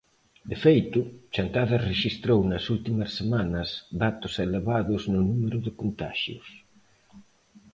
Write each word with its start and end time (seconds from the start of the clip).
De 0.49 0.57
feito, 0.65 0.99
Chantada 1.33 1.77
rexistrou 1.89 2.39
nas 2.51 2.63
últimas 2.75 3.11
semanas 3.19 3.69
datos 4.03 4.33
elevados 4.47 5.01
no 5.13 5.19
número 5.29 5.57
de 5.65 5.71
contaxios. 5.81 6.47